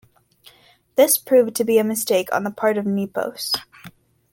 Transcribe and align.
This 0.95 1.19
proved 1.19 1.55
to 1.57 1.63
be 1.63 1.77
a 1.77 1.83
mistake 1.83 2.27
on 2.33 2.43
the 2.43 2.49
part 2.49 2.75
of 2.79 2.87
Nepos. 2.87 3.53